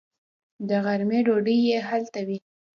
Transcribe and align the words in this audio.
د 0.67 0.69
غرمې 0.85 1.19
ډوډۍ 1.25 1.57
یې 1.69 1.77
هلته 1.89 2.19
وي. 2.27 2.37